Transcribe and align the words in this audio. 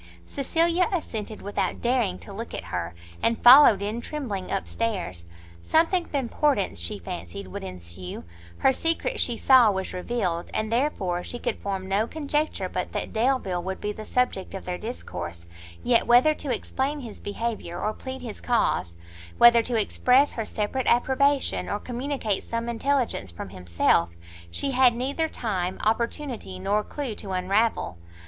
Cecilia 0.25 0.87
assented 0.91 1.43
without 1.43 1.79
daring 1.79 2.17
to 2.21 2.33
look 2.33 2.55
at 2.55 2.63
her, 2.73 2.95
and 3.21 3.37
followed 3.43 3.83
in 3.83 4.01
trembling, 4.01 4.49
up 4.51 4.67
stairs. 4.67 5.25
Something 5.61 6.05
of 6.05 6.15
importance, 6.15 6.79
she 6.79 6.97
fancied, 6.97 7.45
would 7.49 7.63
ensue, 7.63 8.23
her 8.57 8.73
secret 8.73 9.19
she 9.19 9.37
saw 9.37 9.69
was 9.69 9.93
revealed, 9.93 10.49
and 10.55 10.71
therefore 10.71 11.23
she 11.23 11.37
could 11.37 11.59
form 11.59 11.87
no 11.87 12.07
conjecture 12.07 12.67
but 12.67 12.93
that 12.93 13.13
Delvile 13.13 13.61
would 13.61 13.79
be 13.79 13.91
the 13.91 14.03
subject 14.07 14.55
of 14.55 14.65
their 14.65 14.79
discourse 14.79 15.45
yet 15.83 16.07
whether 16.07 16.33
to 16.33 16.51
explain 16.51 17.01
his 17.01 17.19
behaviour, 17.19 17.79
or 17.79 17.93
plead 17.93 18.23
his 18.23 18.41
cause, 18.41 18.95
whether 19.37 19.61
to 19.61 19.79
express 19.79 20.33
her 20.33 20.45
separate 20.45 20.87
approbation, 20.87 21.69
or 21.69 21.77
communicate 21.79 22.43
some 22.43 22.67
intelligence 22.67 23.29
from 23.29 23.49
himself, 23.49 24.09
she 24.49 24.71
had 24.71 24.95
neither 24.95 25.29
time, 25.29 25.77
opportunity 25.83 26.57
nor 26.57 26.83
clue 26.83 27.13
to 27.13 27.29
unravel. 27.33 27.99